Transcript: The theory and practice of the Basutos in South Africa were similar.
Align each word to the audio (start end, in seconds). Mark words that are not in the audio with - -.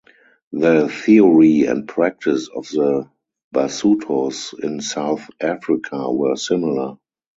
The 0.51 0.89
theory 0.89 1.67
and 1.67 1.87
practice 1.87 2.47
of 2.47 2.67
the 2.69 3.11
Basutos 3.53 4.51
in 4.59 4.81
South 4.81 5.29
Africa 5.39 6.11
were 6.11 6.35
similar. 6.35 6.95